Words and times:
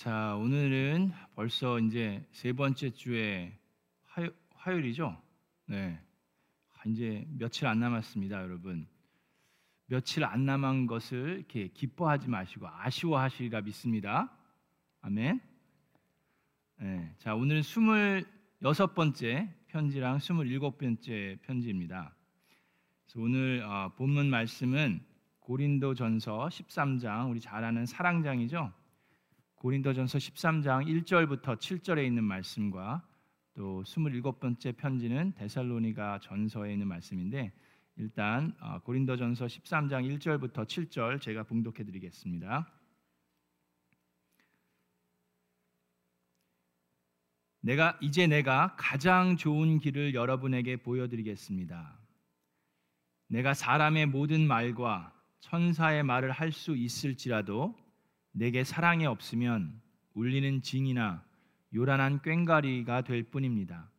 자, 0.00 0.34
오늘은 0.36 1.12
벌써 1.34 1.78
이제 1.78 2.26
세 2.32 2.54
번째 2.54 2.88
주에 2.88 3.54
화요, 4.06 4.30
화요일이죠? 4.54 5.14
네. 5.66 6.00
이제 6.86 7.26
며칠 7.36 7.66
안 7.66 7.80
남았습니다, 7.80 8.42
여러분. 8.42 8.86
며칠 9.84 10.24
안 10.24 10.46
남은 10.46 10.86
것을 10.86 11.36
이렇게 11.40 11.68
기뻐하지 11.68 12.30
마시고 12.30 12.66
아쉬워하시리라 12.66 13.60
믿습니다. 13.60 14.34
아멘. 15.02 15.38
네. 16.78 17.14
자, 17.18 17.34
오늘은 17.34 17.60
26번째 17.60 19.52
편지랑 19.66 20.16
27번째 20.16 21.42
편지입니다. 21.42 22.16
그래서 23.04 23.20
오늘 23.20 23.62
어, 23.64 23.92
본문 23.96 24.30
말씀은 24.30 25.04
고린도전서 25.40 26.48
13장 26.48 27.30
우리 27.30 27.38
잘 27.38 27.62
아는 27.64 27.84
사랑장이죠. 27.84 28.79
고린도전서 29.60 30.16
13장 30.16 30.86
1절부터 30.86 31.58
7절에 31.58 32.06
있는 32.06 32.24
말씀과 32.24 33.06
또 33.52 33.82
27번째 33.82 34.74
편지는 34.74 35.34
데살로니가 35.34 36.20
전서에 36.20 36.72
있는 36.72 36.88
말씀인데 36.88 37.52
일단 37.96 38.56
어, 38.60 38.80
고린도전서 38.80 39.44
13장 39.44 40.18
1절부터 40.18 40.64
7절 40.64 41.20
제가 41.20 41.42
봉독해 41.42 41.84
드리겠습니다. 41.84 42.72
내가 47.60 47.98
이제 48.00 48.26
내가 48.26 48.74
가장 48.78 49.36
좋은 49.36 49.78
길을 49.78 50.14
여러분에게 50.14 50.78
보여 50.78 51.06
드리겠습니다. 51.06 51.98
내가 53.28 53.52
사람의 53.52 54.06
모든 54.06 54.46
말과 54.46 55.12
천사의 55.40 56.02
말을 56.02 56.30
할 56.30 56.50
수 56.50 56.74
있을지라도 56.74 57.89
내게 58.32 58.64
사랑이 58.64 59.06
없으면 59.06 59.80
울리는 60.14 60.62
징이나 60.62 61.24
요란한 61.74 62.20
꽹과리가 62.22 63.02
될 63.02 63.24
뿐입니다. 63.24 63.90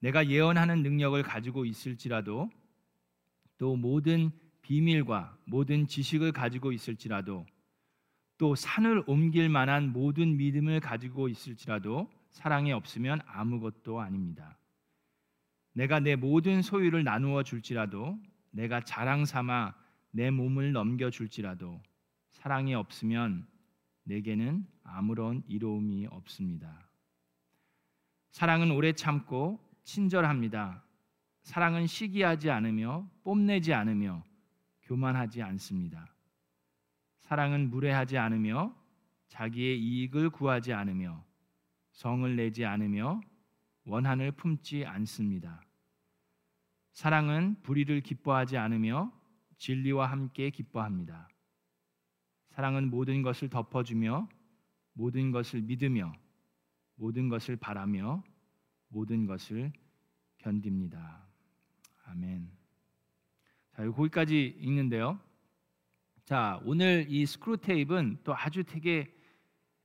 내가 0.00 0.26
예언하는 0.28 0.82
능력을 0.82 1.22
가지고 1.22 1.64
있을지라도 1.64 2.50
또 3.58 3.76
모든 3.76 4.30
비밀과 4.62 5.36
모든 5.44 5.86
지식을 5.86 6.32
가지고 6.32 6.72
있을지라도 6.72 7.46
또 8.38 8.54
산을 8.54 9.04
옮길 9.06 9.50
만한 9.50 9.92
모든 9.92 10.38
믿음을 10.38 10.80
가지고 10.80 11.28
있을지라도 11.28 12.10
사랑이 12.30 12.72
없으면 12.72 13.20
아무것도 13.26 14.00
아닙니다. 14.00 14.56
내가 15.74 16.00
내 16.00 16.16
모든 16.16 16.62
소유를 16.62 17.04
나누어 17.04 17.42
줄지라도 17.42 18.18
내가 18.50 18.80
자랑 18.80 19.24
삼아 19.26 19.74
내 20.12 20.30
몸을 20.30 20.72
넘겨 20.72 21.10
줄지라도 21.10 21.82
사랑이 22.30 22.74
없으면 22.74 23.46
내게는 24.04 24.66
아무런 24.82 25.42
이로움이 25.46 26.06
없습니다. 26.06 26.88
사랑은 28.30 28.70
오래 28.70 28.92
참고 28.92 29.60
친절합니다. 29.84 30.84
사랑은 31.42 31.86
시기하지 31.86 32.50
않으며 32.50 33.08
뽐내지 33.24 33.74
않으며 33.74 34.24
교만하지 34.82 35.42
않습니다. 35.42 36.14
사랑은 37.18 37.70
무례하지 37.70 38.18
않으며 38.18 38.74
자기의 39.28 39.80
이익을 39.80 40.30
구하지 40.30 40.72
않으며 40.72 41.24
성을 41.92 42.34
내지 42.36 42.64
않으며 42.64 43.20
원한을 43.84 44.32
품지 44.32 44.84
않습니다. 44.84 45.62
사랑은 46.92 47.56
불의를 47.62 48.00
기뻐하지 48.00 48.56
않으며 48.56 49.12
진리와 49.58 50.10
함께 50.10 50.50
기뻐합니다. 50.50 51.28
사랑은 52.50 52.90
모든 52.90 53.22
것을 53.22 53.48
덮어주며 53.48 54.28
모든 54.92 55.30
것을 55.30 55.62
믿으며 55.62 56.12
모든 56.96 57.28
것을 57.28 57.56
바라며 57.56 58.22
모든 58.88 59.26
것을 59.26 59.72
견딥니다. 60.38 61.26
아멘. 62.04 62.50
자, 63.72 63.90
거기까지 63.90 64.58
읽는데요. 64.60 65.18
자, 66.24 66.60
오늘 66.64 67.06
이 67.08 67.24
스크루 67.24 67.58
테이프는 67.58 68.18
또 68.24 68.34
아주 68.36 68.64
되게 68.64 69.12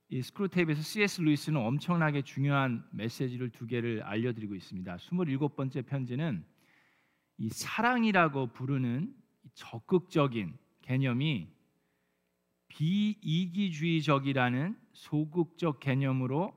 이 0.08 0.22
스크루 0.22 0.48
테이프에서 0.48 0.82
C.S. 0.82 1.20
루이스는 1.20 1.60
엄청나게 1.60 2.22
중요한 2.22 2.86
메시지를 2.92 3.50
두 3.50 3.66
개를 3.66 4.02
알려드리고 4.02 4.54
있습니다. 4.54 4.96
27번째 4.96 5.86
편지는 5.86 6.44
이 7.38 7.48
사랑이라고 7.48 8.52
부르는 8.52 9.14
적극적인 9.54 10.56
개념이 10.82 11.55
비이기주의적이라는 12.76 14.76
소극적 14.92 15.80
개념으로 15.80 16.54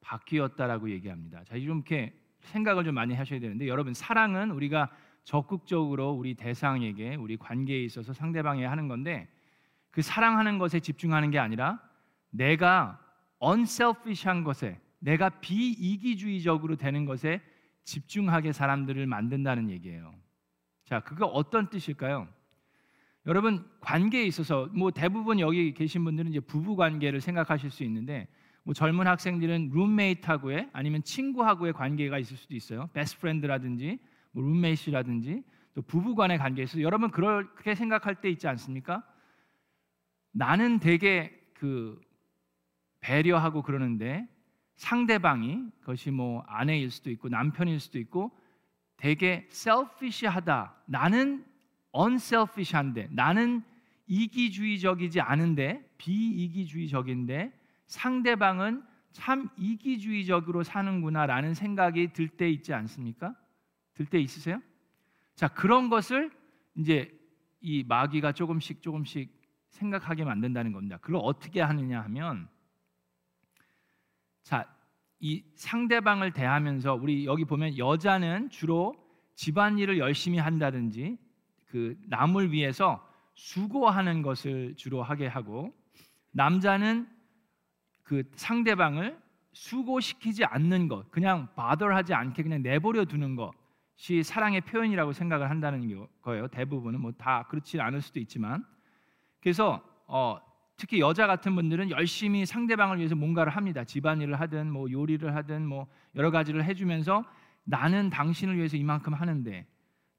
바뀌었다라고 0.00 0.90
얘기합니다. 0.90 1.42
자, 1.44 1.56
좀 1.56 1.78
이렇게 1.78 2.16
생각을 2.38 2.84
좀 2.84 2.94
많이 2.94 3.14
하셔야 3.14 3.40
되는데 3.40 3.66
여러분 3.66 3.92
사랑은 3.92 4.52
우리가 4.52 4.88
적극적으로 5.24 6.12
우리 6.12 6.34
대상에게 6.34 7.16
우리 7.16 7.36
관계에 7.36 7.82
있어서 7.82 8.12
상대방에 8.12 8.64
하는 8.64 8.86
건데 8.86 9.28
그 9.90 10.02
사랑하는 10.02 10.58
것에 10.58 10.78
집중하는 10.78 11.32
게 11.32 11.40
아니라 11.40 11.80
내가 12.30 13.00
unselfish한 13.42 14.44
것에 14.44 14.80
내가 15.00 15.30
비이기주의적으로 15.40 16.76
되는 16.76 17.06
것에 17.06 17.40
집중하게 17.82 18.52
사람들을 18.52 19.04
만든다는 19.06 19.70
얘기예요. 19.70 20.14
자, 20.84 21.00
그거 21.00 21.26
어떤 21.26 21.70
뜻일까요? 21.70 22.28
여러분 23.26 23.68
관계에 23.80 24.24
있어서 24.24 24.68
뭐 24.72 24.90
대부분 24.90 25.40
여기 25.40 25.74
계신 25.74 26.04
분들은 26.04 26.30
이제 26.30 26.40
부부 26.40 26.76
관계를 26.76 27.20
생각하실 27.20 27.70
수 27.70 27.82
있는데 27.84 28.28
뭐 28.62 28.72
젊은 28.72 29.06
학생들은 29.06 29.70
룸메이트하고의 29.72 30.70
아니면 30.72 31.02
친구하고의 31.02 31.72
관계가 31.72 32.18
있을 32.18 32.36
수도 32.36 32.54
있어요. 32.54 32.88
best 32.92 33.20
friend라든지 33.20 33.98
뭐 34.32 34.44
룸메이트라든지 34.44 35.42
또 35.74 35.82
부부 35.82 36.14
간의 36.14 36.38
관계에서 36.38 36.80
여러분 36.80 37.10
그렇게 37.10 37.74
생각할 37.74 38.20
때 38.20 38.30
있지 38.30 38.46
않습니까? 38.48 39.02
나는 40.32 40.78
되게 40.78 41.32
그 41.54 42.00
배려하고 43.00 43.62
그러는데 43.62 44.28
상대방이 44.76 45.70
그것이 45.80 46.10
뭐 46.10 46.42
아내일 46.46 46.90
수도 46.90 47.10
있고 47.10 47.28
남편일 47.28 47.80
수도 47.80 47.98
있고 47.98 48.36
되게 48.96 49.46
셀피시하다. 49.50 50.76
나는 50.86 51.44
unselfish한데 51.94 53.08
나는 53.10 53.62
이기주의적이지 54.06 55.20
않은데 55.20 55.88
비이기주의적인데 55.98 57.52
상대방은 57.86 58.84
참 59.12 59.48
이기주의적으로 59.56 60.62
사는구나라는 60.62 61.54
생각이 61.54 62.12
들 62.12 62.28
때 62.28 62.50
있지 62.50 62.74
않습니까? 62.74 63.34
들 63.94 64.06
때 64.06 64.20
있으세요? 64.20 64.60
자, 65.34 65.48
그런 65.48 65.88
것을 65.88 66.30
이제 66.74 67.10
이 67.60 67.82
마귀가 67.82 68.32
조금씩 68.32 68.82
조금씩 68.82 69.34
생각하게 69.70 70.24
만든다는 70.24 70.72
겁니다. 70.72 70.98
그걸 70.98 71.20
어떻게 71.24 71.60
하느냐 71.60 72.02
하면 72.02 72.48
자, 74.42 74.72
이 75.18 75.42
상대방을 75.54 76.32
대하면서 76.32 76.94
우리 76.94 77.24
여기 77.24 77.44
보면 77.44 77.78
여자는 77.78 78.50
주로 78.50 78.94
집안일을 79.34 79.98
열심히 79.98 80.38
한다든지 80.38 81.18
그 81.66 81.96
남을 82.06 82.52
위해서 82.52 83.06
수고하는 83.34 84.22
것을 84.22 84.74
주로 84.76 85.02
하게 85.02 85.26
하고 85.26 85.74
남자는 86.32 87.08
그 88.02 88.22
상대방을 88.34 89.18
수고시키지 89.52 90.44
않는 90.44 90.86
것, 90.88 91.10
그냥 91.10 91.48
바더하지 91.56 92.14
않게 92.14 92.42
그냥 92.42 92.62
내버려 92.62 93.04
두는 93.06 93.36
것이 93.36 94.22
사랑의 94.22 94.60
표현이라고 94.60 95.12
생각을 95.12 95.48
한다는 95.50 96.06
거예요. 96.22 96.48
대부분은 96.48 97.00
뭐 97.00 97.12
다 97.12 97.44
그렇지 97.48 97.80
않을 97.80 98.02
수도 98.02 98.20
있지만 98.20 98.64
그래서 99.40 99.82
어, 100.06 100.38
특히 100.76 101.00
여자 101.00 101.26
같은 101.26 101.54
분들은 101.54 101.90
열심히 101.90 102.44
상대방을 102.44 102.98
위해서 102.98 103.14
뭔가를 103.14 103.56
합니다. 103.56 103.82
집안일을 103.82 104.38
하든 104.40 104.70
뭐 104.70 104.90
요리를 104.90 105.34
하든 105.34 105.66
뭐 105.66 105.86
여러 106.14 106.30
가지를 106.30 106.64
해주면서 106.64 107.24
나는 107.64 108.10
당신을 108.10 108.56
위해서 108.56 108.76
이만큼 108.76 109.14
하는데 109.14 109.66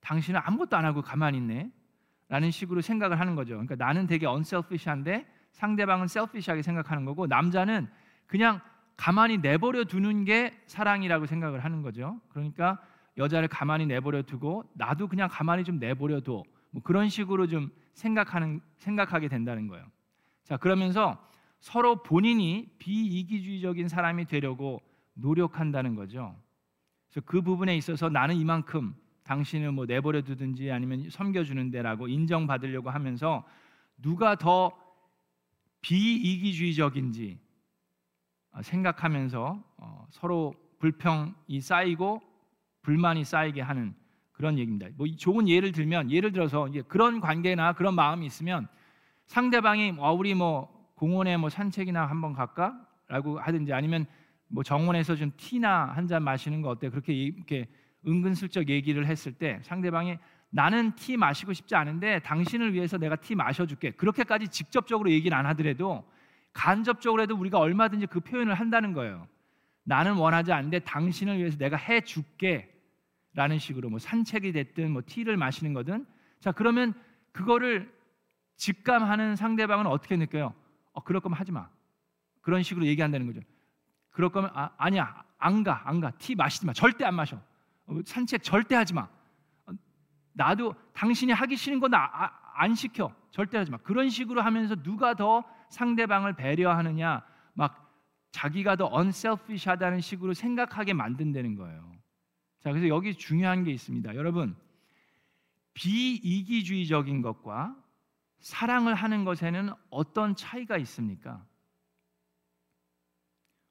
당신은 0.07 0.39
아무것도 0.42 0.77
안 0.77 0.86
하고 0.86 1.01
가만히 1.01 1.38
있네. 1.38 1.69
라는 2.30 2.50
식으로 2.50 2.80
생각을 2.81 3.19
하는 3.19 3.36
거죠. 3.36 3.54
그러니까 3.54 3.75
나는 3.75 4.07
되게 4.07 4.25
unselfish한데 4.25 5.25
상대방은 5.51 6.06
selfish하게 6.06 6.62
생각하는 6.62 7.04
거고 7.04 7.27
남자는 7.27 7.88
그냥 8.25 8.62
가만히 8.95 9.38
내버려 9.38 9.83
두는 9.83 10.24
게 10.24 10.57
사랑이라고 10.65 11.25
생각을 11.25 11.63
하는 11.63 11.81
거죠. 11.81 12.21
그러니까 12.30 12.81
여자를 13.18 13.50
가만히 13.50 13.86
내버려 13.86 14.21
두고 14.21 14.69
나도 14.75 15.07
그냥 15.09 15.27
가만히 15.30 15.65
좀 15.65 15.77
내버려 15.77 16.21
둬. 16.21 16.44
뭐 16.71 16.81
그런 16.83 17.10
식으로 17.10 17.48
좀 17.48 17.69
생각하는 17.94 18.62
생각하게 18.77 19.27
된다는 19.27 19.68
거예요. 19.68 19.86
자, 20.45 20.56
그러면서 20.56 21.18
서로 21.60 22.01
본인이 22.01 22.69
비이기주의적인 22.80 23.89
사람이 23.89 24.25
되려고 24.25 24.81
노력한다는 25.15 25.95
거죠. 25.95 26.36
그래서 27.10 27.25
그 27.25 27.42
부분에 27.42 27.75
있어서 27.75 28.10
나는 28.10 28.36
이만큼 28.36 28.95
당신을 29.27 29.74
뭐 29.74 29.85
내버려 29.85 30.21
두든지 30.21 30.71
아니면 30.71 31.09
섬겨주는데라고 31.09 32.07
인정받으려고 32.07 32.89
하면서 32.89 33.44
누가 34.01 34.35
더 34.35 34.71
비이기주의적인지 35.81 37.38
어, 38.51 38.62
생각하면서 38.62 39.63
어, 39.77 40.07
서로 40.12 40.56
불평이 40.79 41.59
쌓이고 41.62 42.21
불만이 42.81 43.25
쌓이게 43.25 43.62
하는 43.62 43.94
그런 44.31 44.57
얘기입니다. 44.57 44.88
뭐 44.95 45.07
좋은 45.18 45.50
예를 45.50 45.71
들면 45.74 46.09
예를 46.12 46.31
들어서 46.31 46.68
이제 46.69 46.81
그런 46.88 47.19
관계나 47.19 47.74
그런 47.74 47.95
마음이 47.95 48.25
있으면 48.25 48.68
상대방이 49.25 49.95
어, 49.97 50.13
우리 50.13 50.33
뭐 50.35 50.74
공원에 50.95 51.35
뭐 51.35 51.50
산책이나 51.50 52.06
한번 52.06 52.33
갈까라고 52.33 53.39
하든지 53.39 53.74
아니면 53.74 54.06
뭐 54.47 54.63
정원에서 54.63 55.15
좀 55.18 55.31
티나 55.35 55.85
한 55.85 56.07
잔 56.07 56.24
마시는 56.24 56.62
거 56.62 56.69
어때? 56.69 56.89
그렇게 56.89 57.13
이렇게 57.13 57.68
은근슬쩍 58.05 58.69
얘기를 58.69 59.05
했을 59.05 59.33
때 59.33 59.59
상대방이 59.63 60.17
나는 60.49 60.95
티 60.95 61.17
마시고 61.17 61.53
싶지 61.53 61.75
않은데 61.75 62.19
당신을 62.19 62.73
위해서 62.73 62.97
내가 62.97 63.15
티 63.15 63.35
마셔줄게. 63.35 63.91
그렇게까지 63.91 64.47
직접적으로 64.47 65.11
얘기를 65.11 65.35
안 65.38 65.45
하더라도 65.47 66.09
간접적으로 66.53 67.21
해도 67.21 67.35
우리가 67.35 67.59
얼마든지 67.59 68.07
그 68.07 68.19
표현을 68.19 68.53
한다는 68.55 68.94
거예요. 68.94 69.27
나는 69.83 70.13
원하지 70.13 70.51
않는데 70.51 70.79
당신을 70.79 71.38
위해서 71.38 71.57
내가 71.57 71.77
해줄게. 71.77 72.73
라는 73.33 73.59
식으로 73.59 73.89
뭐 73.89 74.00
산책이 74.00 74.51
됐든 74.51 74.89
뭐 74.91 75.03
티를 75.05 75.38
마시는 75.38 75.73
거든 75.75 76.07
자 76.39 76.51
그러면 76.51 76.95
그거를 77.33 77.93
직감하는 78.55 79.35
상대방은 79.35 79.85
어떻게 79.85 80.15
느껴요? 80.17 80.55
어 80.93 81.03
그럴 81.03 81.21
거면 81.21 81.38
하지 81.38 81.51
마 81.51 81.69
그런 82.41 82.63
식으로 82.63 82.88
얘기한다는 82.88 83.27
거죠. 83.27 83.41
그럴 84.09 84.31
거면 84.31 84.50
아, 84.55 84.71
아니야 84.77 85.23
안 85.38 85.63
가 85.63 85.83
안 85.85 86.00
가 86.01 86.09
티 86.17 86.33
마시지 86.33 86.65
마 86.65 86.73
절대 86.73 87.05
안 87.05 87.13
마셔 87.13 87.35
어, 87.38 87.41
산책 88.06 88.44
절대 88.44 88.75
하지 88.75 88.94
마 88.94 89.07
어, 89.66 89.72
나도 90.34 90.75
당신이 90.94 91.31
하기 91.31 91.56
싫은 91.56 91.80
건안 91.80 92.01
아, 92.12 92.74
시켜 92.75 93.13
절대 93.31 93.57
하지 93.57 93.72
마 93.72 93.78
그런 93.78 94.10
식으로 94.10 94.42
하면서 94.42 94.75
누가 94.75 95.13
더 95.13 95.44
상대방을 95.69 96.34
배려하느냐 96.34 97.25
막 97.54 97.88
자기가 98.31 98.75
더 98.75 98.92
unselfish하다는 98.94 100.01
식으로 100.01 100.34
생각하게 100.34 100.94
만든다는 100.94 101.56
거예요. 101.56 101.92
자, 102.60 102.72
그래서 102.72 102.88
여기 102.88 103.16
중요한 103.16 103.63
게 103.63 103.72
있습니다. 103.72 104.16
여러분, 104.16 104.56
비이기주의적인 105.74 107.22
것과 107.22 107.75
사랑을 108.39 108.94
하는 108.94 109.25
것에는 109.25 109.72
어떤 109.89 110.36
차이가 110.36 110.78
있습니까? 110.78 111.45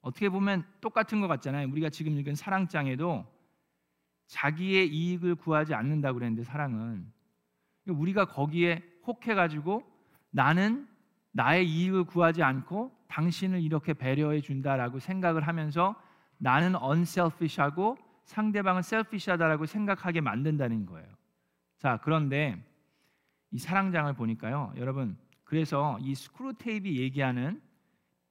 어떻게 0.00 0.28
보면 0.28 0.64
똑같은 0.80 1.20
것 1.20 1.26
같잖아요. 1.26 1.68
우리가 1.68 1.90
지금 1.90 2.18
읽은 2.18 2.34
사랑장에도 2.34 3.26
자기의 4.26 4.88
이익을 4.88 5.36
구하지 5.36 5.74
않는다고 5.74 6.18
그랬는데 6.18 6.44
사랑은 6.44 7.06
우리가 7.86 8.26
거기에 8.26 8.82
혹해 9.06 9.34
가지고 9.34 9.82
나는 10.30 10.88
나의 11.32 11.68
이익을 11.68 12.04
구하지 12.04 12.42
않고 12.42 12.92
당신을 13.08 13.62
이렇게 13.62 13.94
배려해 13.94 14.40
준다라고 14.40 14.98
생각을 14.98 15.46
하면서 15.46 15.94
나는 16.38 16.74
unselfish하고 16.74 17.96
상대방은 18.24 18.82
셀피시하다라고 18.82 19.66
생각하게 19.66 20.20
만든다는 20.20 20.86
거예요. 20.86 21.08
자, 21.78 21.98
그런데 22.02 22.62
이 23.52 23.58
사랑장을 23.58 24.12
보니까요. 24.14 24.72
여러분, 24.76 25.16
그래서 25.44 25.98
이 26.00 26.14
스크루테이프 26.14 26.88
얘기하는 26.88 27.62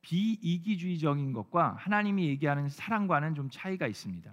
비이기주의적인 0.01 1.33
것과 1.33 1.75
하나님이 1.79 2.27
얘기하는 2.27 2.69
사랑과는 2.69 3.33
좀 3.35 3.49
차이가 3.49 3.87
있습니다. 3.87 4.31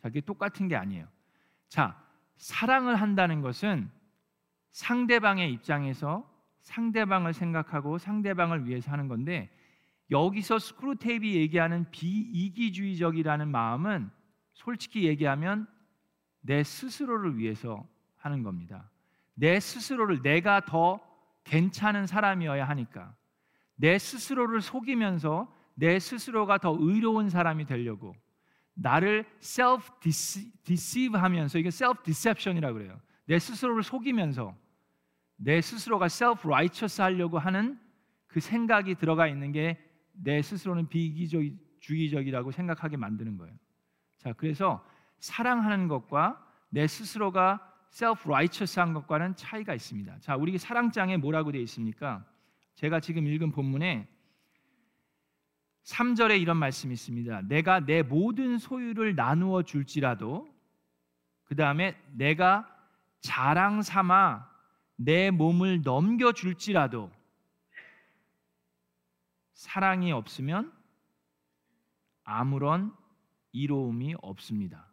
자, 0.00 0.08
그게 0.08 0.20
똑같은 0.20 0.68
게 0.68 0.76
아니에요. 0.76 1.06
자, 1.68 2.02
사랑을 2.36 2.96
한다는 2.96 3.42
것은 3.42 3.90
상대방의 4.72 5.52
입장에서 5.52 6.28
상대방을 6.62 7.32
생각하고 7.32 7.98
상대방을 7.98 8.66
위해서 8.66 8.90
하는 8.90 9.08
건데 9.08 9.50
여기서 10.10 10.58
스크루테이프 10.58 11.26
얘기하는 11.26 11.90
비이기주의적이라는 11.90 13.48
마음은 13.48 14.10
솔직히 14.52 15.04
얘기하면 15.06 15.66
내 16.40 16.62
스스로를 16.62 17.38
위해서 17.38 17.86
하는 18.16 18.42
겁니다. 18.42 18.90
내 19.34 19.60
스스로를 19.60 20.22
내가 20.22 20.60
더 20.60 21.00
괜찮은 21.44 22.06
사람이어야 22.06 22.68
하니까 22.68 23.14
내 23.76 23.98
스스로를 23.98 24.60
속이면서 24.60 25.52
내 25.74 25.98
스스로가 25.98 26.58
더 26.58 26.76
의로운 26.78 27.30
사람이 27.30 27.64
되려고 27.66 28.14
나를 28.82 29.24
self 29.40 29.90
deceive 30.64 31.18
하면서 31.18 31.58
이게 31.58 31.68
self 31.68 32.02
deception이라고 32.02 32.78
그래요. 32.78 33.00
내 33.26 33.38
스스로를 33.38 33.82
속이면서 33.82 34.56
내 35.36 35.60
스스로가 35.60 36.06
self 36.06 36.46
righteous 36.46 37.00
하려고 37.00 37.38
하는 37.38 37.78
그 38.26 38.40
생각이 38.40 38.94
들어가 38.96 39.26
있는 39.26 39.52
게 39.52 39.90
내 40.22 40.42
스스로는 40.42 40.88
비기주의적이라고 40.88 42.50
생각하게 42.50 42.96
만드는 42.96 43.38
거예요. 43.38 43.54
자, 44.18 44.32
그래서 44.32 44.84
사랑하는 45.18 45.88
것과 45.88 46.44
내 46.68 46.86
스스로가 46.86 47.66
self 47.92 48.28
righteous한 48.28 48.92
것과는 48.94 49.34
차이가 49.36 49.74
있습니다. 49.74 50.18
자, 50.20 50.36
우리 50.36 50.56
사랑장에 50.58 51.16
뭐라고 51.16 51.52
되어 51.52 51.60
있습니까? 51.62 52.24
제가 52.74 53.00
지금 53.00 53.26
읽은 53.26 53.50
본문에 53.50 54.08
3절에 55.84 56.40
이런 56.40 56.56
말씀이 56.56 56.92
있습니다. 56.92 57.42
내가 57.42 57.80
내 57.80 58.02
모든 58.02 58.58
소유를 58.58 59.14
나누어 59.14 59.62
줄지라도 59.62 60.48
그 61.44 61.56
다음에 61.56 62.00
내가 62.12 62.68
자랑 63.20 63.82
삼아 63.82 64.48
내 64.96 65.30
몸을 65.30 65.82
넘겨 65.82 66.32
줄지라도 66.32 67.10
사랑이 69.52 70.12
없으면 70.12 70.72
아무런 72.22 72.94
이로움이 73.52 74.14
없습니다. 74.22 74.86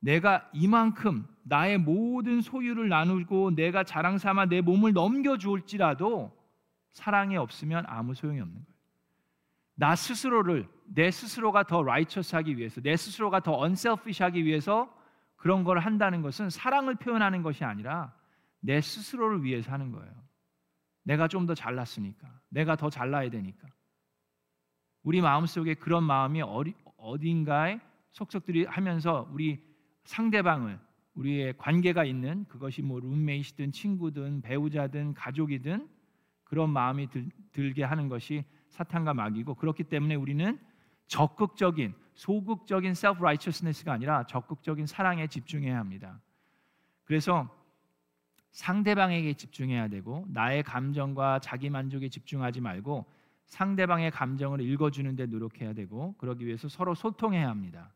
내가 0.00 0.48
이만큼 0.52 1.26
나의 1.42 1.78
모든 1.78 2.40
소유를 2.40 2.88
나누고 2.88 3.54
내가 3.54 3.84
자랑 3.84 4.18
삼아 4.18 4.46
내 4.46 4.60
몸을 4.60 4.92
넘겨 4.92 5.38
주올지라도 5.38 6.36
사랑이 6.92 7.36
없으면 7.36 7.84
아무 7.86 8.14
소용이 8.14 8.40
없는. 8.40 8.67
나 9.80 9.94
스스로를 9.94 10.68
내 10.86 11.08
스스로가 11.12 11.62
더 11.62 11.84
라이처스하기 11.84 12.56
위해서 12.56 12.80
내 12.80 12.96
스스로가 12.96 13.40
더 13.40 13.56
언셀피시하기 13.56 14.44
위해서 14.44 14.92
그런 15.36 15.62
걸 15.62 15.78
한다는 15.78 16.20
것은 16.20 16.50
사랑을 16.50 16.96
표현하는 16.96 17.42
것이 17.42 17.62
아니라 17.64 18.12
내 18.58 18.80
스스로를 18.80 19.44
위해서 19.44 19.70
하는 19.70 19.92
거예요. 19.92 20.12
내가 21.04 21.28
좀 21.28 21.46
더 21.46 21.54
잘났으니까. 21.54 22.28
내가 22.48 22.74
더 22.74 22.90
잘나야 22.90 23.30
되니까. 23.30 23.68
우리 25.04 25.20
마음 25.20 25.46
속에 25.46 25.74
그런 25.74 26.02
마음이 26.02 26.42
어리, 26.42 26.74
어딘가에 26.96 27.78
속속들이 28.10 28.64
하면서 28.64 29.28
우리 29.32 29.64
상대방을 30.02 30.80
우리의 31.14 31.56
관계가 31.56 32.04
있는 32.04 32.46
그것이 32.46 32.82
뭐 32.82 32.98
룸메이트든 32.98 33.70
친구든 33.70 34.42
배우자든 34.42 35.14
가족이든 35.14 35.88
그런 36.42 36.70
마음이 36.70 37.10
들, 37.10 37.28
들게 37.52 37.84
하는 37.84 38.08
것이 38.08 38.44
사탄과 38.68 39.14
마귀고 39.14 39.54
그렇기 39.54 39.84
때문에 39.84 40.14
우리는 40.14 40.58
적극적인 41.06 41.94
소극적인 42.14 42.92
self 42.92 43.18
righteousness가 43.18 43.92
아니라 43.92 44.24
적극적인 44.26 44.86
사랑에 44.86 45.26
집중해야 45.26 45.78
합니다. 45.78 46.20
그래서 47.04 47.48
상대방에게 48.50 49.34
집중해야 49.34 49.88
되고 49.88 50.26
나의 50.28 50.62
감정과 50.62 51.38
자기 51.40 51.70
만족에 51.70 52.08
집중하지 52.08 52.60
말고 52.60 53.06
상대방의 53.46 54.10
감정을 54.10 54.60
읽어주는 54.60 55.16
데 55.16 55.26
노력해야 55.26 55.72
되고 55.72 56.14
그러기 56.18 56.44
위해서 56.44 56.68
서로 56.68 56.94
소통해야 56.94 57.48
합니다. 57.48 57.92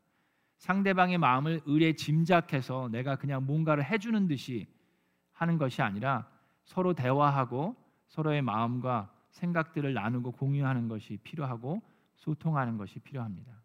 상대방의 0.59 1.19
마음을 1.19 1.61
의뢰 1.67 1.93
짐작해서 1.93 2.89
내가 2.93 3.17
그냥 3.17 3.45
뭔가를 3.45 3.85
해주는 3.85 4.29
듯이 4.29 4.69
하는 5.33 5.59
것이 5.59 5.83
아니라 5.83 6.29
서로 6.65 6.95
대화하고 6.95 7.75
서로의 8.07 8.43
마음과 8.43 9.12
생각들을 9.33 9.93
나누고 9.95 10.33
공유하는 10.33 10.89
것이 10.89 11.19
필요하고 11.19 11.83
소통하는 12.17 12.77
것이 12.77 12.99
필요합니다. 13.01 13.63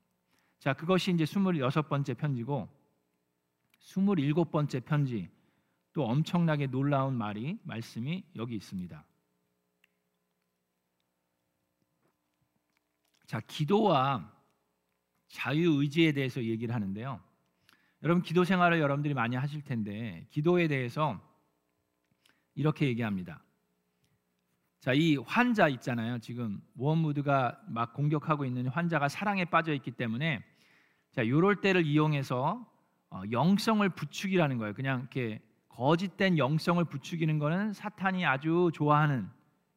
자, 0.60 0.74
그것이 0.74 1.12
이제 1.12 1.24
26번째 1.24 2.18
편지고 2.18 2.68
27번째 3.80 4.84
편지 4.84 5.30
또 5.94 6.06
엄청나게 6.06 6.68
놀라운 6.68 7.16
말이 7.16 7.60
말씀이 7.64 8.24
여기 8.36 8.56
있습니다. 8.56 9.06
자, 13.26 13.40
기도와 13.42 14.34
자유 15.28 15.82
의지에 15.82 16.14
대해서 16.14 16.44
얘기를 16.44 16.74
하는데요. 16.74 17.22
여러분 18.04 18.22
기도 18.22 18.44
생활을 18.44 18.80
여러분들이 18.80 19.14
많이 19.14 19.36
하실 19.36 19.64
텐데 19.64 20.26
기도에 20.30 20.68
대해서 20.68 21.20
이렇게 22.56 22.88
얘기합니다. 22.88 23.44
자, 24.80 24.94
이 24.94 25.18
환자 25.18 25.68
있잖아요. 25.68 26.20
지금 26.20 26.62
워무드가 26.76 27.60
막 27.68 27.94
공격하고 27.94 28.46
있는 28.46 28.68
환자가 28.68 29.10
사랑에 29.10 29.46
빠져 29.46 29.74
있기 29.74 29.92
때문에 29.92 30.44
자, 31.12 31.28
요럴 31.28 31.62
때를 31.62 31.86
이용해서 31.86 32.66
어, 33.10 33.22
영성을 33.32 33.88
부추기라는 33.90 34.58
거예요. 34.58 34.74
그냥 34.74 35.00
이렇게 35.00 35.42
거짓된 35.70 36.38
영성을 36.38 36.84
부추기는 36.86 37.40
거는 37.40 37.74
사탄이 37.74 38.26
아주 38.26 38.70
좋아하는 38.74 39.28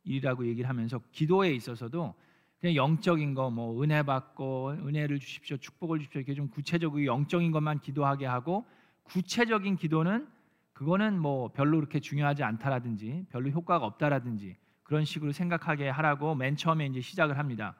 일이라고 0.04 0.46
얘기를 0.46 0.68
하면서 0.68 1.00
기도에 1.12 1.52
있어서도 1.52 2.14
그냥 2.58 2.74
영적인 2.74 3.34
거 3.34 3.50
뭐 3.50 3.82
은혜 3.82 4.02
받고 4.02 4.70
은혜를 4.86 5.18
주십시오, 5.18 5.56
축복을 5.56 5.98
주십시오 5.98 6.20
이렇게 6.20 6.34
좀 6.34 6.48
구체적이고 6.48 7.06
영적인 7.06 7.52
것만 7.52 7.80
기도하게 7.80 8.26
하고 8.26 8.66
구체적인 9.04 9.76
기도는 9.76 10.28
그거는 10.72 11.18
뭐 11.18 11.48
별로 11.48 11.78
그렇게 11.78 12.00
중요하지 12.00 12.42
않다라든지 12.42 13.26
별로 13.30 13.50
효과가 13.50 13.84
없다라든지 13.86 14.56
그런 14.90 15.04
식으로 15.04 15.30
생각하게 15.30 15.88
하라고 15.88 16.34
맨 16.34 16.56
처음에 16.56 16.84
이제 16.86 17.00
시작을 17.00 17.38
합니다. 17.38 17.76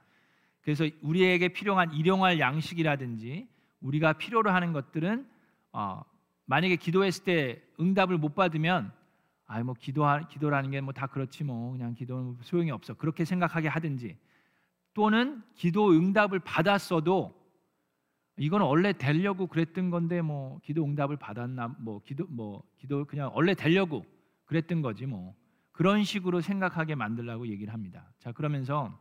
그래서 0.60 0.88
우리에게 1.02 1.48
필요한 1.48 1.92
일용할 1.92 2.38
양식이라든지 2.38 3.48
우리가 3.80 4.12
필요로 4.12 4.48
하는 4.52 4.72
것들은 4.72 5.28
어, 5.72 6.04
만약에 6.46 6.76
기도했을 6.76 7.24
때 7.24 7.62
응답을 7.80 8.16
못 8.16 8.36
받으면 8.36 8.92
아뭐 9.46 9.74
기도 9.80 10.04
기도라는 10.28 10.70
게 10.70 10.80
뭐 10.80 10.92
다 10.92 11.08
그렇지 11.08 11.42
뭐. 11.42 11.72
그냥 11.72 11.94
기도는 11.94 12.36
소용이 12.42 12.70
없어. 12.70 12.94
그렇게 12.94 13.24
생각하게 13.24 13.66
하든지 13.66 14.16
또는 14.94 15.42
기도 15.56 15.90
응답을 15.90 16.38
받았어도 16.38 17.34
이건 18.36 18.60
원래 18.60 18.92
되려고 18.92 19.48
그랬던 19.48 19.90
건데 19.90 20.22
뭐 20.22 20.60
기도 20.62 20.84
응답을 20.84 21.16
받았나 21.16 21.74
뭐 21.80 22.00
기도 22.04 22.24
뭐 22.28 22.62
기도 22.76 23.04
그냥 23.04 23.32
원래 23.34 23.54
되려고 23.54 24.04
그랬던 24.44 24.80
거지 24.80 25.06
뭐 25.06 25.34
그런 25.80 26.04
식으로 26.04 26.42
생각하게 26.42 26.94
만들라고 26.94 27.48
얘기를 27.48 27.72
합니다. 27.72 28.12
자 28.18 28.32
그러면서 28.32 29.00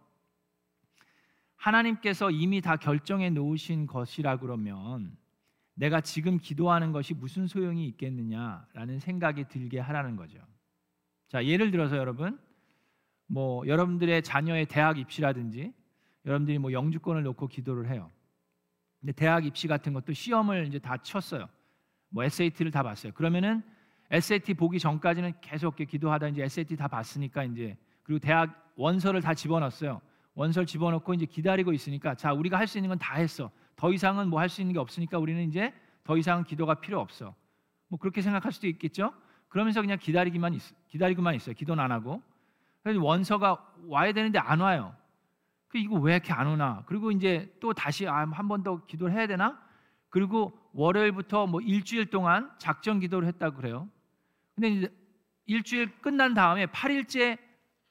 하나님께서 1.57 2.31
이미 2.31 2.61
다 2.61 2.77
결정해 2.77 3.29
놓으신 3.29 3.85
것이라 3.85 4.37
그러면 4.37 5.17
내가 5.73 5.99
지금 5.99 6.37
기도하는 6.37 6.93
것이 6.93 7.13
무슨 7.13 7.47
소용이 7.47 7.85
있겠느냐라는 7.89 8.99
생각이 8.99 9.49
들게 9.49 9.77
하라는 9.77 10.15
거죠. 10.15 10.39
자 11.27 11.43
예를 11.43 11.71
들어서 11.71 11.97
여러분 11.97 12.39
뭐 13.27 13.67
여러분들의 13.67 14.23
자녀의 14.23 14.67
대학 14.67 14.97
입시라든지 14.97 15.73
여러분들이 16.25 16.59
뭐 16.59 16.71
영주권을 16.71 17.23
놓고 17.23 17.49
기도를 17.49 17.89
해요. 17.89 18.09
근데 19.01 19.11
대학 19.11 19.45
입시 19.45 19.67
같은 19.67 19.91
것도 19.91 20.13
시험을 20.13 20.67
이제 20.67 20.79
다 20.79 20.95
쳤어요. 20.95 21.49
뭐 22.07 22.23
SAT를 22.23 22.71
다 22.71 22.83
봤어요. 22.83 23.11
그러면은 23.11 23.63
SAT 24.11 24.53
보기 24.55 24.79
전까지는 24.79 25.33
계속 25.41 25.75
기도하다 25.75 26.29
이제 26.29 26.43
SAT 26.43 26.75
다 26.77 26.87
봤으니까 26.87 27.43
이제 27.43 27.77
그리고 28.03 28.19
대학 28.19 28.71
원서를 28.75 29.21
다 29.21 29.33
집어넣었어요. 29.33 30.01
원서를 30.35 30.65
집어넣고 30.65 31.13
이제 31.13 31.25
기다리고 31.25 31.73
있으니까 31.73 32.15
자 32.15 32.33
우리가 32.33 32.57
할 32.57 32.65
수 32.67 32.77
있는 32.77 32.89
건 32.89 32.97
다 32.97 33.15
했어. 33.15 33.51
더 33.75 33.91
이상은 33.93 34.29
뭐 34.29 34.39
할 34.39 34.49
수 34.49 34.61
있는 34.61 34.73
게 34.73 34.79
없으니까 34.79 35.19
우리는 35.19 35.47
이제 35.47 35.73
더 36.03 36.17
이상 36.17 36.43
기도가 36.43 36.75
필요 36.75 36.99
없어. 36.99 37.35
뭐 37.87 37.99
그렇게 37.99 38.21
생각할 38.21 38.51
수도 38.51 38.67
있겠죠. 38.67 39.13
그러면서 39.47 39.81
그냥 39.81 39.97
기다리기만 39.99 40.53
있, 40.53 40.61
기다리고만 40.87 41.35
있어요. 41.35 41.55
기도는 41.55 41.83
안 41.83 41.91
하고. 41.91 42.21
그래서 42.83 43.01
원서가 43.03 43.73
와야 43.87 44.11
되는데 44.13 44.39
안 44.39 44.59
와요. 44.61 44.95
그 45.67 45.77
이거 45.77 45.95
왜 45.97 46.13
이렇게 46.13 46.33
안 46.33 46.47
오나? 46.47 46.83
그리고 46.87 47.11
이제 47.11 47.53
또 47.59 47.73
다시 47.73 48.07
아, 48.07 48.25
한 48.31 48.47
번 48.47 48.63
더 48.63 48.85
기도를 48.85 49.13
해야 49.13 49.27
되나? 49.27 49.59
그리고 50.09 50.57
월요일부터 50.73 51.45
뭐 51.47 51.61
일주일 51.61 52.09
동안 52.09 52.51
작전 52.57 52.99
기도를 52.99 53.27
했다 53.27 53.51
그래요. 53.51 53.87
근데 54.59 54.69
이제 54.71 54.93
일주일 55.45 55.89
끝난 56.01 56.33
다음에 56.33 56.65
8일째 56.65 57.37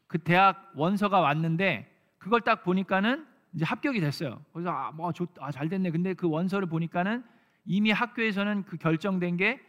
그 0.07 0.19
대학 0.19 0.71
원서가 0.75 1.19
왔는데 1.19 1.91
그걸 2.19 2.43
딱 2.43 2.63
보니까는 2.63 3.27
이제 3.55 3.65
합격이 3.65 4.01
됐어요. 4.01 4.45
그래서 4.53 4.69
아, 4.69 4.93
뭐 4.93 5.11
좋, 5.13 5.27
아, 5.41 5.51
잘 5.51 5.71
됐네. 5.71 5.91
근데 5.91 6.13
그 6.13 6.29
원서를 6.29 6.69
보니까는 6.69 7.25
이미 7.65 7.91
학교에서는 7.91 8.65
그 8.65 8.77
결정된 8.77 9.39
게 9.39 9.61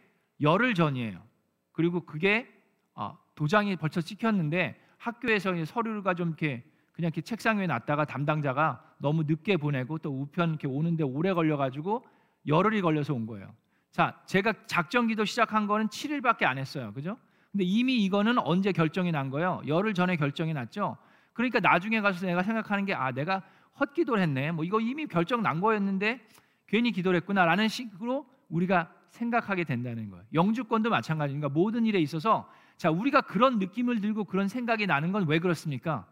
열흘 0.42 0.74
전이에요. 0.74 1.24
그리고 1.72 2.02
그게 2.02 2.50
아, 2.96 3.18
도장이 3.36 3.78
벌써 3.78 4.02
찍혔는데 4.02 4.78
학교에서 4.98 5.54
서류가 5.64 6.16
좀 6.16 6.30
이렇게 6.30 6.66
그냥 6.92 7.08
이렇게 7.08 7.22
책상 7.22 7.60
위에 7.60 7.68
놨다가 7.68 8.04
담당자가 8.04 8.84
너무 8.98 9.24
늦게 9.24 9.56
보내고 9.56 10.00
또 10.00 10.10
우편 10.10 10.50
이렇게 10.50 10.68
오는데 10.68 11.06
오래 11.06 11.32
걸려가지고 11.32 12.06
열흘이 12.46 12.82
걸려서 12.82 13.14
온 13.14 13.26
거예요. 13.26 13.54
자, 13.92 14.20
제가 14.26 14.54
작전 14.68 15.08
기도 15.08 15.26
시작한 15.26 15.68
거는 15.68 15.88
7일밖에 15.88 16.44
안 16.44 16.58
했어요. 16.58 16.94
그죠? 16.94 17.18
근데 17.52 17.64
이미 17.64 18.04
이거는 18.06 18.38
언제 18.40 18.72
결정이 18.72 19.12
난 19.12 19.30
거예요? 19.30 19.62
열흘 19.68 19.94
전에 19.94 20.16
결정이 20.16 20.54
났죠. 20.54 20.98
그러니까 21.34 21.60
나중에 21.60 22.02
가서 22.02 22.26
내가 22.26 22.44
생각하는 22.44 22.86
게 22.86 22.94
아, 22.94 23.12
내가 23.12 23.42
헛기도를 23.80 24.22
했네. 24.22 24.52
뭐 24.52 24.64
이거 24.64 24.80
이미 24.80 25.08
결정 25.08 25.42
난 25.42 25.60
거였는데 25.60 26.20
괜히 26.68 26.92
기도를 26.92 27.18
했구나라는 27.22 27.68
식으로 27.68 28.28
우리가 28.50 28.94
생각하게 29.10 29.64
된다는 29.64 30.10
거예요. 30.12 30.24
영주권도 30.34 30.90
마찬가지니까 30.92 31.50
모든 31.50 31.86
일에 31.86 32.00
있어서 32.00 32.48
자, 32.78 32.92
우리가 32.92 33.22
그런 33.22 33.58
느낌을 33.58 34.00
들고 34.02 34.26
그런 34.26 34.48
생각이 34.48 34.86
나는 34.86 35.12
건 35.12 35.26
왜 35.28 35.40
그렇습니까? 35.40 36.08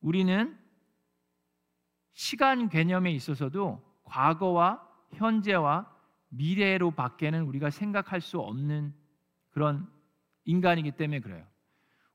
우리는 0.00 0.56
시간 2.12 2.68
개념에 2.68 3.10
있어서도 3.12 3.82
과거와 4.04 4.86
현재와 5.14 5.90
미래로 6.28 6.92
밖에는 6.92 7.42
우리가 7.44 7.70
생각할 7.70 8.20
수 8.20 8.38
없는 8.40 8.94
그런 9.50 9.90
인간이기 10.44 10.92
때문에 10.92 11.20
그래요. 11.20 11.46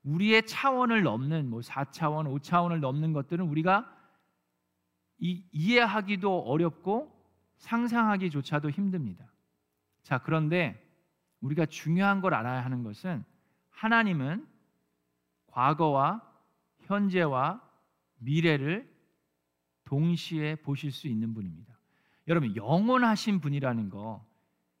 우리의 0.02 0.46
차원을 0.46 1.02
넘는 1.02 1.48
뭐 1.48 1.60
4차원, 1.60 2.26
5차원을 2.38 2.80
넘는 2.80 3.12
것들은 3.12 3.46
우리가 3.46 3.90
이, 5.18 5.44
이해하기도 5.52 6.40
어렵고 6.40 7.12
상상하기조차도 7.56 8.70
힘듭니다. 8.70 9.32
자, 10.02 10.18
그런데 10.18 10.80
우리가 11.40 11.66
중요한 11.66 12.20
걸 12.20 12.34
알아야 12.34 12.64
하는 12.64 12.82
것은 12.82 13.24
하나님은 13.70 14.46
과거와 15.46 16.22
현재와 16.80 17.62
미래를 18.18 18.92
동시에 19.84 20.56
보실 20.56 20.90
수 20.90 21.08
있는 21.08 21.32
분입니다. 21.34 21.73
여러분 22.28 22.54
영원하신 22.56 23.40
분이라는 23.40 23.90
거 23.90 24.24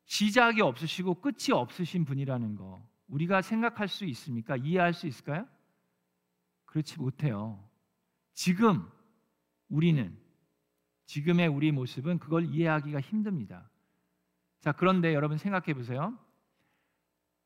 시작이 0.04 0.60
없으시고 0.60 1.20
끝이 1.20 1.52
없으신 1.52 2.04
분이라는 2.04 2.56
거 2.56 2.82
우리가 3.08 3.42
생각할 3.42 3.88
수 3.88 4.04
있습니까? 4.06 4.56
이해할 4.56 4.92
수 4.92 5.06
있을까요? 5.06 5.46
그렇지 6.64 6.98
못해요. 6.98 7.62
지금 8.32 8.88
우리는 9.68 10.18
지금의 11.06 11.48
우리 11.48 11.70
모습은 11.70 12.18
그걸 12.18 12.46
이해하기가 12.46 13.00
힘듭니다. 13.00 13.70
자, 14.60 14.72
그런데 14.72 15.14
여러분 15.14 15.36
생각해 15.36 15.74
보세요. 15.74 16.18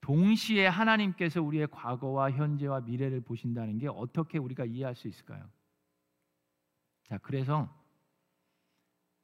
동시에 0.01 0.67
하나님께서 0.67 1.43
우리의 1.43 1.67
과거와 1.69 2.31
현재와 2.31 2.81
미래를 2.83 3.21
보신다는 3.21 3.79
게 3.79 3.89
어떻게 3.89 4.39
우리가 4.39 4.65
이해할 4.65 4.95
수 4.95 5.09
있을까요? 5.09 5.51
자, 7.03 7.19
그래서 7.19 7.69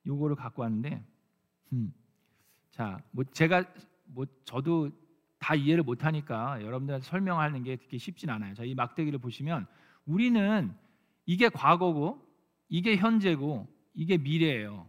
요거를 0.06 0.36
갖고 0.36 0.62
왔는데, 0.62 1.02
음, 1.72 1.92
자, 2.70 2.98
뭐 3.10 3.24
제가 3.24 3.64
뭐 4.06 4.26
저도 4.44 4.90
다 5.38 5.54
이해를 5.54 5.82
못 5.82 6.04
하니까 6.04 6.62
여러분들한테 6.62 7.06
설명하는 7.06 7.62
게 7.62 7.76
그렇게 7.76 7.98
쉽진 7.98 8.30
않아요. 8.30 8.54
자, 8.54 8.64
이 8.64 8.74
막대기를 8.74 9.18
보시면 9.18 9.66
우리는 10.06 10.74
이게 11.26 11.48
과거고 11.48 12.20
이게 12.68 12.96
현재고 12.96 13.68
이게 13.94 14.16
미래예요. 14.16 14.88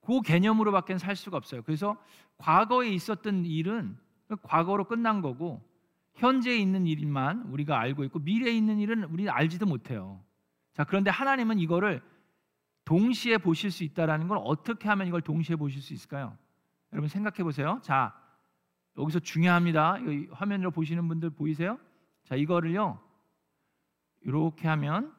그 0.00 0.20
개념으로밖에 0.20 0.98
살 0.98 1.16
수가 1.16 1.36
없어요. 1.36 1.62
그래서 1.62 1.96
과거에 2.38 2.90
있었던 2.90 3.44
일은 3.46 3.96
과거로 4.42 4.84
끝난 4.84 5.22
거고 5.22 5.62
현재에 6.14 6.56
있는 6.56 6.86
일만 6.86 7.42
우리가 7.42 7.78
알고 7.78 8.04
있고 8.04 8.18
미래에 8.20 8.52
있는 8.52 8.78
일은 8.78 9.04
우리는 9.04 9.30
알지도 9.30 9.66
못해요. 9.66 10.20
자, 10.72 10.84
그런데 10.84 11.10
하나님은 11.10 11.58
이거를 11.58 12.02
동시에 12.84 13.38
보실 13.38 13.70
수 13.70 13.84
있다라는 13.84 14.28
걸 14.28 14.38
어떻게 14.42 14.88
하면 14.88 15.06
이걸 15.06 15.22
동시에 15.22 15.56
보실 15.56 15.80
수 15.80 15.94
있을까요? 15.94 16.36
여러분 16.92 17.08
생각해 17.08 17.42
보세요. 17.42 17.80
자, 17.82 18.14
여기서 18.98 19.20
중요합니다. 19.20 19.98
화면으로 20.32 20.70
보시는 20.70 21.08
분들 21.08 21.30
보이세요? 21.30 21.78
자, 22.24 22.36
이거를요. 22.36 23.00
이렇게 24.22 24.68
하면 24.68 25.14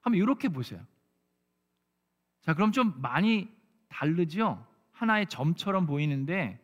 한번 0.00 0.20
이렇게 0.20 0.48
보세요. 0.48 0.84
자, 2.42 2.54
그럼 2.54 2.72
좀 2.72 3.00
많이 3.00 3.50
다르죠? 3.88 4.64
하나의 4.92 5.26
점처럼 5.26 5.86
보이는데 5.86 6.60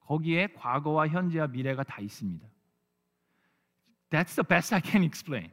거기에 0.00 0.52
과거와 0.54 1.08
현재와 1.08 1.48
미래가 1.48 1.82
다 1.82 2.00
있습니다. 2.00 2.46
That's 4.10 4.34
the 4.34 4.46
best 4.46 4.74
I 4.74 4.80
can 4.84 5.04
explain. 5.04 5.50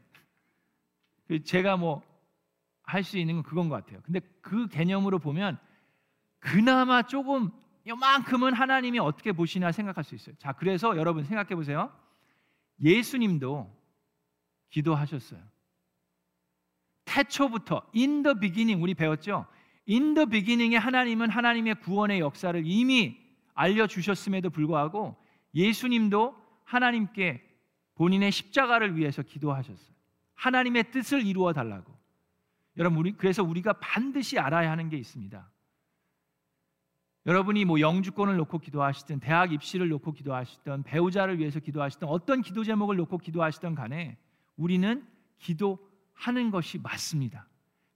그 1.28 1.44
제가 1.44 1.78
뭐 1.78 2.04
할 2.90 3.04
수 3.04 3.18
있는 3.18 3.36
건 3.36 3.44
그건 3.44 3.70
것 3.70 3.76
같아요. 3.76 4.02
근데 4.04 4.20
그 4.42 4.68
개념으로 4.68 5.20
보면 5.20 5.58
그나마 6.40 7.04
조금 7.04 7.52
요만큼은 7.88 8.54
하나님이 8.54 9.00
어떻게 9.00 9.32
보시나 9.32 9.72
생각할 9.72 10.04
수 10.04 10.16
있어요. 10.16 10.36
자, 10.38 10.54
그래서 10.54 10.98
여러분 10.98 11.24
생각해 11.24 11.56
보세요. 11.56 11.92
예수님도 12.82 13.76
기도하셨어요. 14.70 15.42
태초부터 17.06 17.84
in 17.96 18.24
the 18.24 18.40
beginning 18.40 18.82
우리 18.82 18.94
배웠죠? 18.94 19.46
in 19.88 20.14
the 20.14 20.28
beginning에 20.28 20.78
하나님은 20.78 21.30
하나님의 21.30 21.76
구원의 21.82 22.20
역사를 22.20 22.62
이미 22.66 23.18
알려 23.54 23.88
주셨음에도 23.88 24.50
불구하고 24.50 25.16
예수님도 25.54 26.36
하나님께 26.64 27.44
본인의 27.96 28.32
십자가를 28.32 28.96
위해서 28.96 29.22
기도하셨어요. 29.22 29.94
하나님의 30.36 30.92
뜻을 30.92 31.26
이루어 31.26 31.52
달라고. 31.54 31.99
여러분 32.80 33.00
우리 33.00 33.12
그래서 33.12 33.44
우리가 33.44 33.74
반드시 33.74 34.40
알아야 34.40 34.72
하는 34.72 34.90
게 34.90 34.98
있습니다. 34.98 35.52
여러분이 37.26 37.66
뭐 37.66 37.82
영주권을 37.82 38.38
놓고 38.38 38.60
기도하시든 38.60 39.20
대학 39.20 39.52
입시를 39.52 39.90
놓고 39.90 40.14
기도하시든 40.14 40.84
배우자를 40.84 41.38
위해서 41.38 41.60
기도하시든 41.60 42.08
어떤 42.08 42.42
기도 42.42 42.64
제목을 42.64 42.96
놓고 42.96 43.18
기도하시든 43.18 43.76
간에 43.76 44.18
우리는 44.56 45.06
기도하는 45.38 46.52
것이 46.52 46.80
맞습니다. 46.80 47.48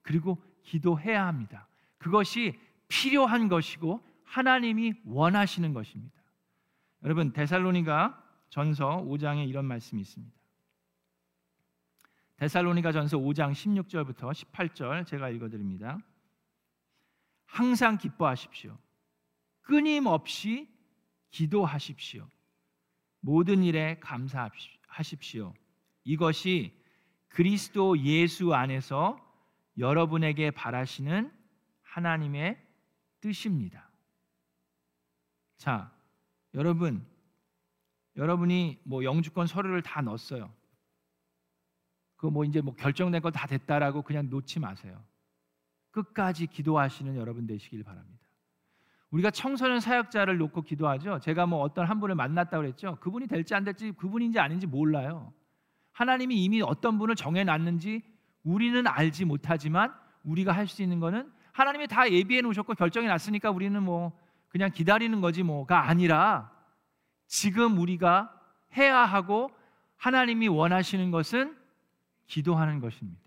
그리고 0.01 0.37
기도해야 0.63 1.25
합니다. 1.25 1.67
그것이 1.97 2.59
필요한 2.89 3.47
것이고 3.47 4.05
하나님이 4.25 4.93
원하시는 5.05 5.73
것입니다. 5.73 6.21
여러분 7.03 7.31
데살로니가 7.31 8.21
전서 8.49 9.01
5장에 9.03 9.47
이런 9.47 9.65
말씀이 9.65 10.01
있습니다. 10.01 10.42
데살로니가 12.43 12.91
전서 12.91 13.17
5장 13.17 13.53
16절부터 13.53 14.33
18절 14.33 15.05
제가 15.05 15.29
읽어 15.29 15.47
드립니다. 15.47 15.97
항상 17.45 17.97
기뻐하십시오. 17.97 18.77
끊임없이 19.62 20.67
기도하십시오. 21.31 22.27
모든 23.21 23.63
일에 23.63 23.97
감사하십시오. 24.01 25.53
이것이 26.03 26.77
그리스도 27.29 27.97
예수 28.00 28.53
안에서 28.53 29.17
여러분에게 29.77 30.51
바라시는 30.51 31.31
하나님의 31.81 32.62
뜻입니다. 33.21 33.89
자, 35.55 35.95
여러분, 36.53 37.07
여러분이 38.17 38.81
뭐 38.83 39.05
영주권 39.05 39.47
서류를 39.47 39.81
다 39.81 40.01
넣었어요. 40.01 40.53
그 42.23 42.29
뭐 42.29 42.45
이제 42.45 42.61
뭐 42.61 42.73
결정된 42.73 43.21
거 43.21 43.31
다 43.31 43.45
됐다라고 43.47 44.01
그냥 44.03 44.29
놓지 44.29 44.59
마세요. 44.61 45.03
끝까지 45.91 46.47
기도하시는 46.47 47.17
여러분 47.17 47.45
되시길 47.45 47.83
바랍니다. 47.83 48.23
우리가 49.11 49.29
청소년 49.29 49.79
사역자를 49.81 50.37
놓고 50.37 50.61
기도하죠. 50.63 51.19
제가 51.19 51.45
뭐 51.45 51.59
어떤 51.59 51.85
한 51.85 51.99
분을 51.99 52.15
만났다 52.15 52.57
그랬죠. 52.57 52.97
그분이 53.01 53.27
될지 53.27 53.53
안 53.53 53.63
될지 53.65 53.91
그분인지 53.91 54.39
아닌지 54.39 54.65
몰라요. 54.65 55.33
하나님이 55.91 56.43
이미 56.43 56.61
어떤 56.61 56.97
분을 56.97 57.15
정해 57.15 57.43
놨는지 57.43 58.01
우리는 58.43 58.87
알지 58.87 59.25
못하지만 59.25 59.93
우리가 60.23 60.51
할 60.53 60.65
수 60.67 60.81
있는 60.81 60.99
거는 61.01 61.29
하나님이 61.51 61.87
다 61.87 62.09
예비해 62.09 62.41
놓으셨고 62.41 62.73
결정해 62.73 63.07
놨으니까 63.09 63.51
우리는 63.51 63.83
뭐 63.83 64.17
그냥 64.47 64.71
기다리는 64.71 65.19
거지 65.21 65.43
뭐가 65.43 65.87
아니라 65.89 66.51
지금 67.27 67.77
우리가 67.77 68.33
해야 68.77 68.99
하고 69.05 69.51
하나님이 69.97 70.47
원하시는 70.47 71.11
것은 71.11 71.55
기도하는 72.33 72.79
것입니다. 72.79 73.21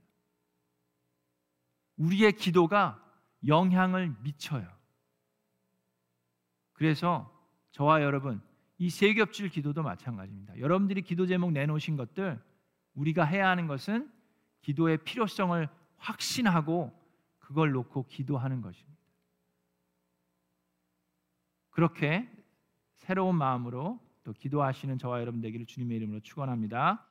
우리의 1.97 2.33
기도가 2.33 3.01
영향을 3.47 4.13
미쳐요. 4.23 4.67
그래서 6.73 7.33
저와 7.71 8.03
여러분 8.03 8.43
이 8.79 8.91
세겹질 8.91 9.51
기도도 9.51 9.85
마찬가지입니다. 9.85 10.59
여러분들이 10.59 11.03
기도 11.03 11.25
제목 11.25 11.53
내놓으신 11.53 11.97
것들 11.97 12.43
우리가 12.95 13.25
해야 13.25 13.49
하는 13.49 13.69
것은 13.69 14.11
기도의 14.63 14.99
필요성을 15.05 15.69
확신하고 15.99 16.93
그걸 17.39 17.71
놓고 17.71 18.07
기도하는 18.09 18.61
것입니다. 18.61 19.01
그렇게 21.71 22.29
새로운 22.97 23.37
마음으로 23.37 24.01
또 24.25 24.33
기도하시는 24.33 24.99
저와 24.99 25.21
여러분 25.21 25.41
되기를 25.41 25.67
주님의 25.67 25.97
이름으로 25.99 26.21
축원합니다. 26.21 27.06